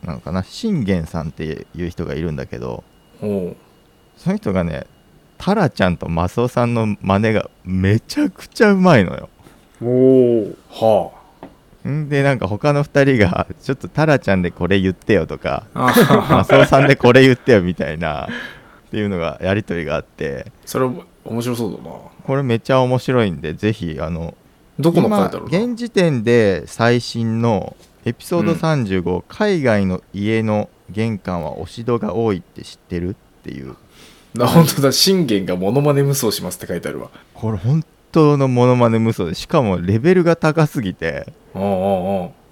[0.03, 0.43] なのかな。
[0.43, 2.85] 信玄さんっていう人がいるんだけど
[3.21, 4.87] その人がね
[5.39, 9.31] タラちゃんとマスオさんの真似がめちゃくちゃうまいのよ。
[9.83, 11.13] おお
[11.83, 18.29] はんでなんか他の2人がちょっとタラちゃんでこれ言ってよとかああマスオさんでこれ言ってよみたいなっ
[18.91, 20.53] ていうのがやり取りがあって。
[20.67, 20.85] それ
[21.25, 21.97] 面白そうだな。
[22.25, 24.35] これめっちゃ面白いんでぜひあの
[24.81, 25.59] どこの今回だろうな？
[25.59, 28.59] 現時点で最新のエピソードうん。
[28.59, 33.15] 35、海外の家の玄関は押し戸が多いって知ってるっ
[33.45, 33.77] ていう。
[34.39, 34.93] あ本当だ。
[34.93, 37.11] 信玄がモノマネ無双しますって書いてあるわ。
[37.35, 41.33] これ本当のモノマネ無双でしかもレベルが高すぎて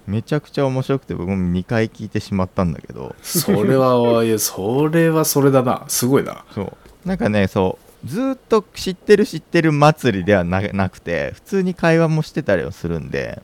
[0.07, 3.15] めちゃくちゃ面白くて僕も2回聞いてしまったんだけど。
[3.21, 3.95] それは
[4.37, 5.85] それはそれだな。
[5.87, 6.45] すごいな。
[6.53, 6.73] そう。
[7.05, 13.41] なんかねそうずーっと知ってる知ってる祭りではななくて普通に会話もしてたりはするんで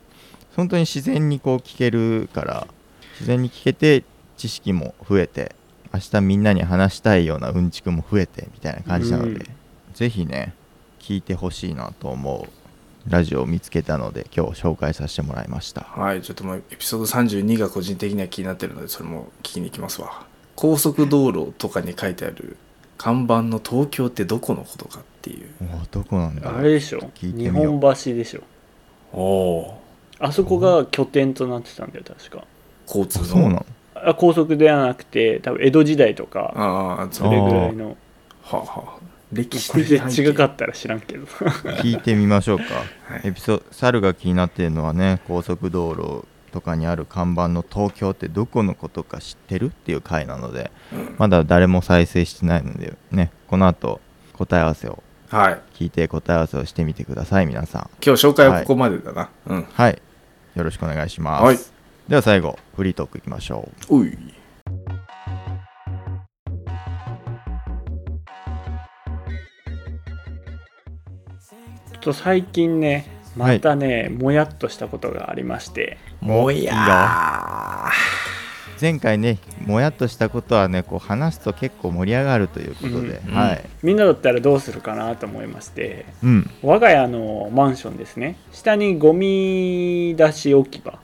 [0.56, 2.66] 本当に自然にこう聞けるから
[3.14, 4.04] 自然に聞けて
[4.36, 5.54] 知識も増えて
[5.92, 9.46] 明日みんなに話したいようなうんちくも増えてみたいな感じなので、うん。
[9.94, 10.54] ぜひね
[10.98, 15.82] 聞いてほしいなと思うラジオを見つけたので今日紹介させてもらいました。
[15.82, 20.26] はいちょっともうエピソード32が個人的には気になってるのでそれも聞きに行きますわ。
[20.54, 22.56] 高速道路とかに書いてある
[22.98, 25.48] 看板の東京ってどこのことかっていう。
[25.82, 27.10] おどこなんだあれでしょ？
[27.20, 28.42] 日本橋でしょ？
[29.12, 29.82] おお
[30.18, 32.44] あそこが拠点となってたんだよ確か。
[32.86, 33.24] 交通の。
[33.24, 33.66] あそうなの？
[33.94, 37.96] あ高速ではなくて多分江戸時代とかああそそれぐらいの。
[38.50, 41.24] あはあ歴史的違かったら知らんけど。
[41.82, 42.64] 聞いてみましょうか。
[43.12, 43.28] はい。
[43.28, 46.24] エピソ猿が気になってるのはね高速道路
[46.56, 50.70] とかにある看板の東京ってどこのことか知ってるっていう回なので
[51.18, 54.00] まだ誰も再生してないのでねこの後
[54.32, 55.60] 答え合わせをはい。
[55.74, 57.90] 聞いて答え合わせをしてみてください皆さん。
[58.02, 59.66] 今日紹介はここまでだな、うん。
[59.70, 60.00] はい。
[60.54, 61.58] よろしくお願いします、はい。
[62.08, 64.16] では最後フリートークいきましょおい。
[64.16, 75.98] ちょっと最近ねまたね、もやっとしたことがありまして。
[76.20, 76.72] もいいよ。
[76.72, 78.16] やう
[78.80, 83.34] 前回ねもやっとしたことはねこう話すと結構盛り上がるということで、うん。
[83.34, 83.64] はい。
[83.82, 86.06] みんなだったらどうするかなと思いまして。
[86.22, 86.50] うん。
[86.62, 88.36] 我が家のマンションですね。
[88.52, 90.98] 下にゴミ出し置き場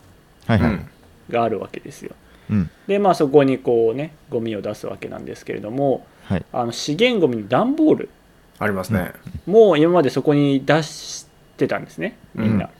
[0.46, 0.88] はいはい、うん
[1.30, 2.14] があるわけですよ。
[2.50, 2.70] うん。
[2.86, 6.44] でまあそこにこうねゴミを出すわけなんですけれどもはい。
[6.52, 8.10] あの資源ゴミの段ボール
[8.58, 9.10] ありますね、
[9.44, 11.31] も今までそこに出して
[11.68, 12.70] たんですねみんな、うん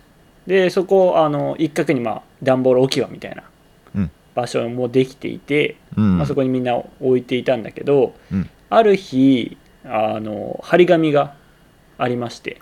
[0.46, 3.44] でそこあの一角にまあ段ボール置き場みたいな
[3.94, 4.10] うん。
[4.34, 6.18] 場所もできていて、うん。
[6.18, 8.48] まあ、そこにみんな置いていたんだけど、うん。
[8.70, 11.34] ある日あの張り紙が
[11.98, 12.60] ありまして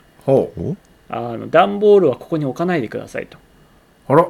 [1.09, 3.39] あの段ボールはここに置かないでくださいと。
[4.09, 4.29] あら。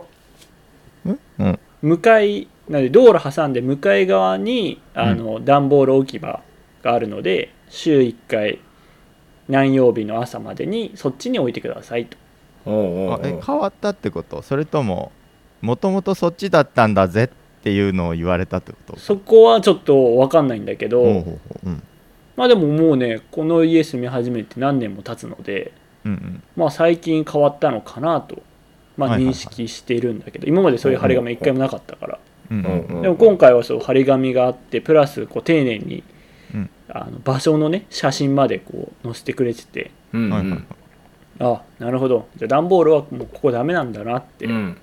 [1.06, 1.58] うん。
[1.82, 6.42] 向かいなので道路挟んで向かい側にあの、段ボール置き場
[6.82, 8.60] があるので週1回
[9.50, 12.16] 何曜日の朝までにそっちに置いてくださいと。
[12.64, 14.42] おうおうおあうえ変わったってこと？
[14.42, 15.12] それとも
[15.60, 18.98] もともとそっちだったんだぜっていうのを言われたってこと？
[18.98, 21.30] そこはちょっと分かんないんだけど、ほうほうほ
[21.64, 21.68] う。
[21.68, 21.82] うん。
[22.36, 25.72] まあでももうねこの家住み始めて何年も経つので
[26.04, 26.42] うんうん。
[26.56, 28.42] まあ最近変わったのかなと、
[28.96, 32.18] まあ、はいはいはい認識しているんだけど、今までそういう張り紙一回もなかったから、
[32.50, 36.04] うんうんうんでも今回はそう張り紙があってプラスこう丁寧に、うん
[36.92, 39.90] あの場所のね写真までこう載せてくれてて。
[40.12, 40.30] うんうん。
[40.30, 40.62] はいはいはい。
[41.40, 42.28] あなるほど。
[42.36, 44.76] じゃあ段ボールはもうここダメなんだなってうん。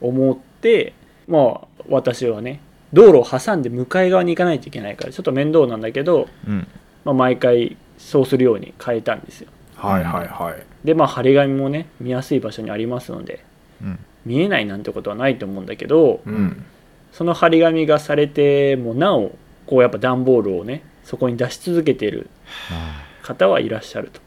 [0.00, 0.92] 思って、
[1.26, 2.60] まあ私はね
[2.92, 6.66] 道路を挟んで向かい側に行かないといけないからちょっと面倒なんだけど、うん。
[7.04, 9.48] まあ、毎回そうするように変えたんですよ。
[9.76, 10.86] はいはいはい。
[10.86, 13.44] でまあ張り紙もね見やすい場所にありますので
[13.82, 13.98] うん。
[14.24, 16.64] 見えないなんてことはないと思うんだけどうん。
[17.12, 19.32] その張り紙がされてもなお
[19.66, 22.28] こうやっぱ段ボールをねそこに出し続けている
[22.70, 24.20] あ方はいらっしゃると、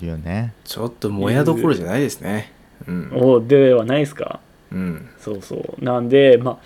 [0.00, 0.52] ーいるよね。
[0.64, 2.52] ちょっともやどころじゃないですね。
[2.86, 3.10] うん。
[3.14, 4.40] おではないですか。
[4.70, 5.08] うん。
[5.18, 5.84] そうそう。
[5.84, 6.58] なんでまあ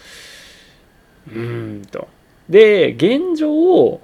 [1.28, 2.09] うーんと。
[2.48, 4.00] で現状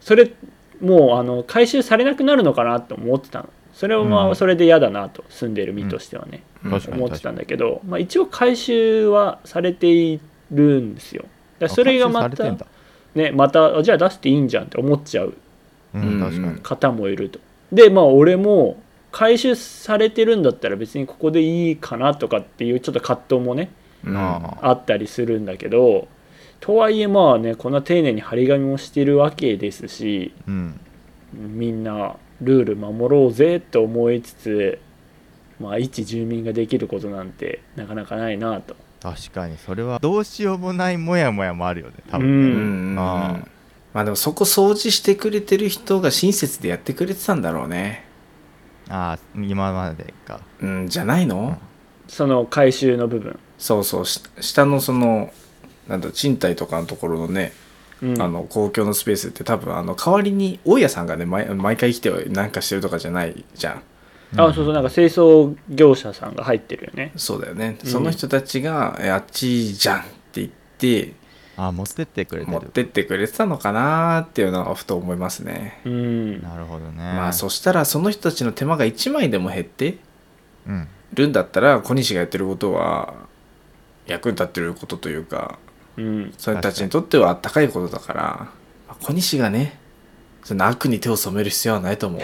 [0.00, 0.32] それ
[0.80, 3.48] もうあの回収されなくなるのかなと思ってたの。
[3.74, 4.30] それはまうん。
[4.32, 5.24] あそれで嫌だなと。
[5.28, 11.24] 住んでいる身としてはね、思ってたんだけど、まあ、一応回収はされているんですよ。
[11.58, 12.66] だそれがまたあ回収されてんだ
[13.16, 15.34] ねまたあじゃあ出していいんじゃんって思っちゃう
[15.94, 16.18] ううん。
[16.20, 16.58] ん確かに。
[16.60, 17.40] 方もいると。
[17.72, 18.80] でまあ俺も
[19.12, 23.70] 回収されてるんだったら別にここでいいかなとかっていうちょっと葛藤もね
[24.04, 24.16] うん。
[24.16, 24.58] あ。
[24.62, 26.06] あったりするんだけど
[26.60, 30.80] とはいえまあねこんな丁寧に張り紙もしてるわけですしうん。
[31.34, 34.78] みんなルール守ろうぜと思いつつ
[35.58, 38.76] まあ一住民ができることなんてなかなかないなと
[39.14, 39.56] 確かに。
[39.58, 43.48] それはどうしようもないモヤモヤもあるよね多う分ね、ああ。
[43.94, 48.04] まあでもそこ掃除してくれてる人が親切でやってくれてたんだろうね。
[48.88, 50.40] ああ今までか。
[50.60, 51.58] うんじゃないの？
[52.08, 53.38] その回収の部分。
[53.58, 54.06] そうそう。
[54.06, 55.32] し下のその
[55.88, 57.52] なんだ賃貸とかのところのね
[58.02, 58.20] うん。
[58.20, 63.82] あの公共のスペースって多分あの代わりに大家さんがね毎毎回来てなんかしてるとかじゃないじゃん
[64.34, 67.12] あそうそうなんか清掃業者さんが入ってるよね。
[67.16, 67.90] そうだよね、うん。
[67.90, 71.12] その人たちがえ「あっちじゃん」って言って
[71.56, 72.52] あ持ってってくれてる。
[72.52, 76.42] 持ってってくれてたのかなっていうのはふと思いますね、うん。
[76.42, 76.96] なるほどね。
[76.96, 79.98] まあそしたらその人たちの手間が1枚でも減って
[80.66, 80.88] うん。
[81.14, 83.14] るんだったら小西がやってることは
[84.06, 85.58] 役に立ってることというか
[85.96, 86.34] うん。
[86.36, 88.50] それたちにとってはあったかいことだからま
[88.88, 89.78] あ小西がね
[90.46, 92.20] その悪に手を染める必要はないと思う。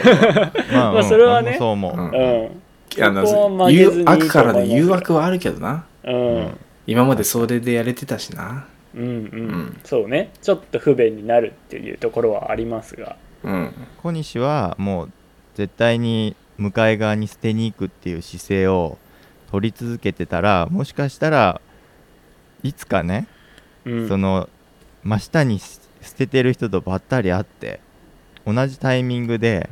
[0.72, 1.56] ま まあそれはね。
[1.58, 2.10] そう思う、うん。
[2.10, 3.04] うん。
[3.04, 5.86] あの悪からの誘惑はあるけどな。
[6.04, 6.58] うん。
[6.86, 8.66] 今までそれでやれてたしな。
[8.94, 9.80] うんうん、ん。
[9.82, 10.30] そうね。
[10.40, 13.16] ちょっと不便になるっていうところはありますが。
[13.42, 13.74] うん。
[14.00, 15.10] 小西はもう
[15.56, 18.98] 絶対に向かい側に捨てに行くっていう姿勢を
[19.50, 21.60] 取り続けてたらもしかしたら
[22.62, 23.26] いつかね、
[23.84, 24.08] うん。
[24.08, 24.48] その
[25.02, 25.80] 真下に捨
[26.16, 27.80] ててる人とばったり会って
[28.46, 29.70] 同じタイミングで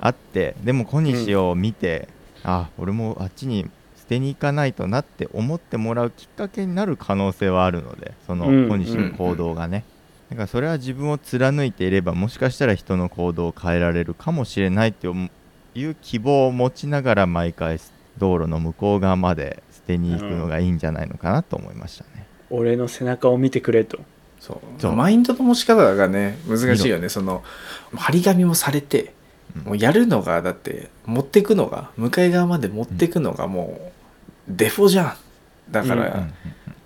[0.00, 2.08] 会ってでも小西を見て、
[2.44, 8.68] あ俺もあっちに捨てに行かないとなって思ってもらうきっかけになる可能性はあるのでそのうん。
[8.68, 9.84] 小西の行動がね、
[10.30, 17.78] だからそれは自分を貫いていればもしかしたら人の行動を変えられるかもしれないっていう希望を持ちながら毎回
[18.18, 22.26] 道路の向こう側まで捨てに行くのがいいんじゃないのかなと思いましたね。
[22.50, 23.98] 俺の背中を見てくれと
[24.42, 24.80] そう。
[24.80, 27.08] そうマインドの持ち方がね難しいよね。
[27.08, 27.42] その
[27.94, 29.14] 張り紙もされて
[29.56, 29.62] うん。
[29.62, 33.92] もうやるのがだって持ってくのが向かい側まで持ってくのがもう
[34.48, 35.16] デフォじゃん。
[35.70, 36.28] だかうんら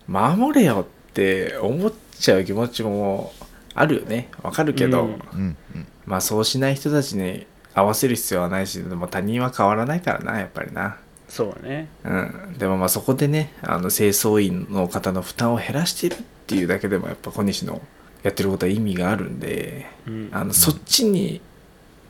[0.07, 3.33] 守れよって思っちゃう気持ちも
[3.75, 4.29] あるよね。
[4.43, 10.99] わかるけど、うんうんうんまあそうしない人たちに合わせる必要はないしでも他人は変わらないからなやっぱりな。
[11.29, 11.89] そうね。
[12.05, 17.81] うん、でもまあそこでねあの清掃員の方の負担を減らしてるっていうだけでもやっぱ小西の
[18.23, 20.29] やってることは意味があるんでうん。
[20.33, 21.41] あのそっちに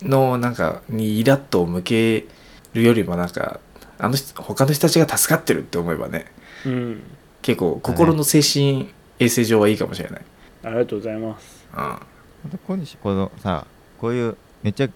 [0.02, 2.26] のなんかにイラッとを向け
[2.74, 3.60] るよりもなんか
[3.98, 6.26] あの人他の人たちが助かってるって思えばね
[6.64, 7.02] うん。
[7.42, 10.22] 結構心の精神衛生上はいいかもしれない。
[10.64, 11.66] ありがとうございます。
[11.74, 12.58] うん。
[12.66, 13.66] 小西このさ
[13.98, 14.88] こういうめっちゃ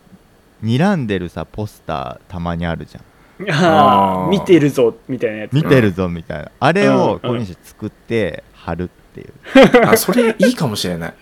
[0.62, 3.04] 睨んでるさポスターたまにあるじゃん。
[3.50, 5.52] ああ見てるぞみたいなやつ。
[5.52, 9.32] 見てるぞみたいな、あれをうん小西作って貼るっていう、
[9.86, 11.14] あそれいいかもしれない。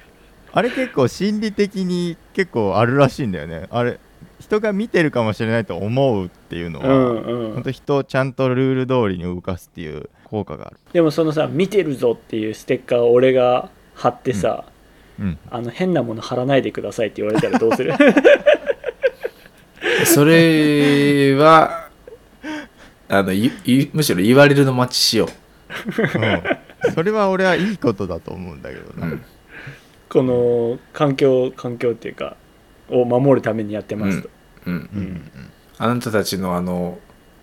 [0.52, 3.66] あれ結構心理的に結構あるらしいんだよね。
[3.70, 3.98] あれ
[4.40, 7.52] 人が見てるかもしれないと思うっていうのは、うんうん。
[7.54, 10.76] ほんと人をちゃんとルール通りに動かすっていう効果がある。
[10.92, 14.64] でもそのさ見てるぞっていうステッカーを俺が貼ってさ、
[15.18, 15.38] うん。
[15.50, 17.92] あの変なもの貼らないでくださいって言われたらどうする？
[20.06, 21.88] それは
[23.08, 23.32] あの
[23.92, 25.28] むしろ言われるの待ちしよ
[26.14, 26.42] うん
[26.94, 28.94] それは俺はいいことだと思うんだけどう。
[28.96, 29.24] うな、ん。
[30.08, 32.36] この環境環境っていうか
[32.88, 34.30] を守るためにやってますと、
[34.66, 34.80] うん、うん。
[34.82, 35.30] うん
[35.80, 36.98] あなたたちのあの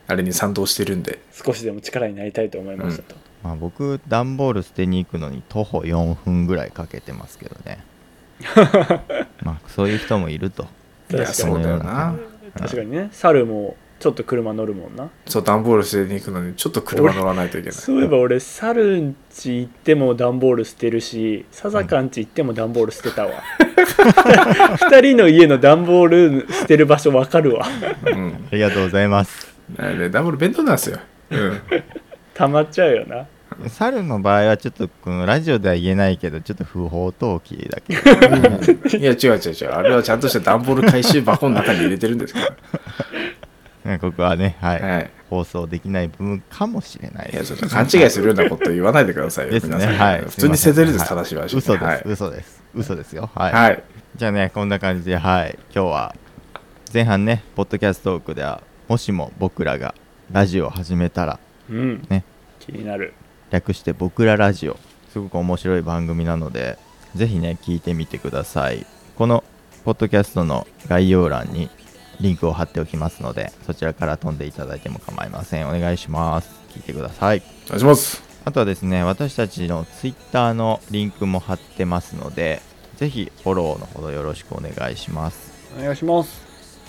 [0.08, 1.20] あれに賛同してるんで。
[1.32, 7.84] 少しでも力になりたいと思いましたと、まあ、僕段ボール捨てに行くのに徒歩4分ぐらいかけてますけどね。
[9.42, 10.68] まあそういう人もいると。
[11.10, 11.54] いや確かに。
[11.54, 12.16] そうだよな。
[12.60, 13.10] 確かにね。
[13.12, 15.10] 猿もちょっと車乗るもんな。
[15.26, 17.76] そう段ボール捨てに行くのにちょっと車乗らないといけない。
[17.76, 23.42] そういえば俺猿んち行っても段ボール捨てるし笹かんち行っても段ボール捨てたわ。
[24.92, 27.66] 二人の家の段ボール捨てる場所わかるわ。
[28.06, 28.46] うん。
[28.52, 29.52] ありがとうございます。
[29.76, 31.00] あれ段ボール弁当なんですよ、
[31.32, 31.62] うん、
[32.36, 33.26] 溜まっちゃうよな。
[33.70, 38.98] 猿の場合はちょっとこのラジオでは言えないけどちょっと不法投棄だけど。
[39.00, 39.70] いや違う違う違う。
[39.72, 42.48] あれはちゃんとした段ボール回収箱の中に入れてるんですかね
[44.02, 44.82] ここはね、はい。
[44.82, 45.12] らはい。
[45.30, 47.30] 放送できない部分かもしれない。
[47.32, 49.86] いやちょっと勘違いするようなこと言わないでくださいよですね。
[49.86, 50.22] はい。
[50.22, 52.64] 普通に捨ててるんです正しい場所せん嘘です、はい、嘘です。
[52.74, 53.30] 嘘ですよ。
[53.34, 53.84] はい、はい、
[54.16, 55.58] じゃあねこんな感じではい。
[55.74, 56.16] 今日は
[56.94, 59.94] 前半ねポッドキャストトークではもしも僕らが
[60.32, 62.06] ラジオを始めたらうん。
[62.10, 62.24] ね。
[62.60, 63.14] 気になる。
[63.52, 64.78] 略して僕らラジオ。
[65.12, 66.78] すごく面白い番組なので
[67.16, 68.86] ぜひね聞いてみてください。
[69.16, 69.44] この
[69.86, 71.70] ポッドキャストの概要欄に
[72.20, 75.70] リンクを貼っておきますのでそちらから飛んでいただいても構いません。
[75.70, 76.50] お願いします。
[76.74, 77.42] 聞いてください。
[77.68, 78.24] お願いします。
[78.46, 82.62] あとはですね私たちの Twitter のリンクも貼ってますので
[82.98, 85.52] ぜひフォローのほどよろしくお願いします。
[85.78, 86.42] お願いします。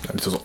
[0.07, 0.43] どうぞ。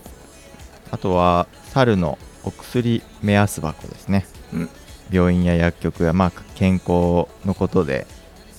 [0.90, 4.26] あとは猿のお薬目安箱ですね。
[4.54, 4.70] うん。
[5.12, 8.08] 病院や薬局や、まあ、健康のことで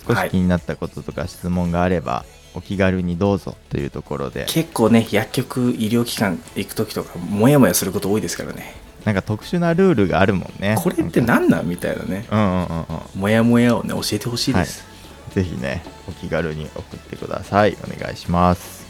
[0.07, 0.29] 少はい。
[0.29, 4.47] し気になったこととか質問があれば、お気軽にどうぞというところで。
[4.49, 8.75] 結構ね薬局医療機関行く時とかモヤモヤすること多いですからね。
[9.05, 10.77] なんか特殊なルールがあるもんね。
[10.79, 12.27] これってなんか何なんみたいなね。
[12.31, 12.87] うんうんうんうん。
[13.17, 14.85] モヤモヤをね教えてほしいです、
[15.35, 17.77] ぜひねお気軽に送ってください。
[17.85, 18.83] お願いします。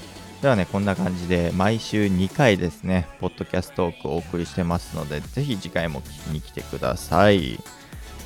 [0.42, 7.52] ではねこんな感じで毎週2回ですねポッドキャストトークをお送りしてますのでぜひ次回も聞きに来てください。
[7.54, 7.62] 今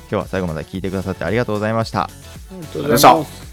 [0.09, 2.05] 日は最後まで聞いてくださってありがとうございました。
[2.05, 2.09] あ
[2.51, 3.46] りがとうございます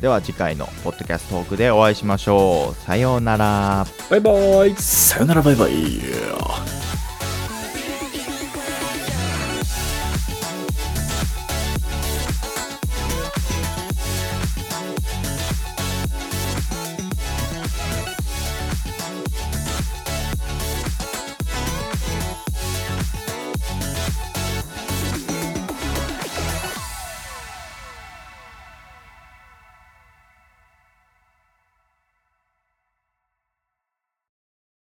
[0.00, 2.74] では次回のポッドキャストトークでお会いしましょう。
[2.84, 3.84] さようなら。
[4.08, 4.74] バイバイ。
[4.76, 6.87] さよならバイバイ